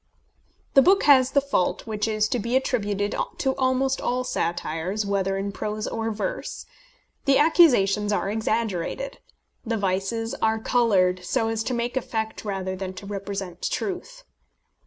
[0.73, 5.37] The book has the fault which is to be attributed to almost all satires, whether
[5.37, 6.65] in prose or verse.
[7.25, 9.19] The accusations are exaggerated.
[9.63, 14.23] The vices are coloured, so as to make effect rather than to represent truth.